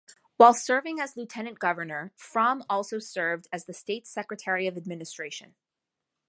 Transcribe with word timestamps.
While 0.37 0.55
serving 0.55 0.99
as 0.99 1.15
lieutenant 1.15 1.59
governor, 1.59 2.11
Frahm 2.17 2.65
also 2.67 2.97
served 2.97 3.47
as 3.53 3.65
the 3.65 3.73
state's 3.75 4.09
Secretary 4.09 4.65
of 4.65 4.75
Administration. 4.75 5.53